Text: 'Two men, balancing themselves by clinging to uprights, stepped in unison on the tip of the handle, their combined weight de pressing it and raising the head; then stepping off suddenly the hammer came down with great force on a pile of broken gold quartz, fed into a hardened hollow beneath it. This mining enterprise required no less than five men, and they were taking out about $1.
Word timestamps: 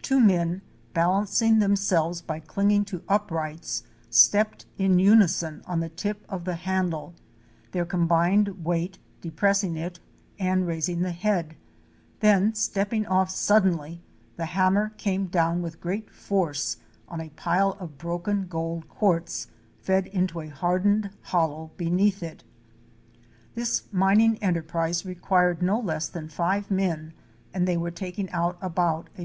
'Two 0.00 0.20
men, 0.20 0.62
balancing 0.94 1.58
themselves 1.58 2.22
by 2.22 2.38
clinging 2.38 2.84
to 2.84 3.02
uprights, 3.08 3.82
stepped 4.08 4.64
in 4.78 4.96
unison 5.00 5.60
on 5.66 5.80
the 5.80 5.88
tip 5.88 6.24
of 6.28 6.44
the 6.44 6.54
handle, 6.54 7.14
their 7.72 7.84
combined 7.84 8.64
weight 8.64 9.00
de 9.22 9.30
pressing 9.32 9.74
it 9.76 9.98
and 10.38 10.68
raising 10.68 11.02
the 11.02 11.10
head; 11.10 11.56
then 12.20 12.54
stepping 12.54 13.04
off 13.06 13.28
suddenly 13.28 14.00
the 14.36 14.46
hammer 14.46 14.90
came 14.98 15.26
down 15.26 15.60
with 15.60 15.80
great 15.80 16.12
force 16.12 16.76
on 17.08 17.20
a 17.20 17.30
pile 17.30 17.76
of 17.80 17.98
broken 17.98 18.46
gold 18.46 18.88
quartz, 18.88 19.48
fed 19.80 20.06
into 20.06 20.40
a 20.40 20.46
hardened 20.48 21.10
hollow 21.22 21.72
beneath 21.76 22.22
it. 22.22 22.44
This 23.56 23.82
mining 23.90 24.40
enterprise 24.40 25.04
required 25.04 25.60
no 25.60 25.80
less 25.80 26.06
than 26.08 26.28
five 26.28 26.70
men, 26.70 27.14
and 27.52 27.66
they 27.66 27.76
were 27.76 27.90
taking 27.90 28.30
out 28.30 28.56
about 28.62 29.08
$1. 29.16 29.20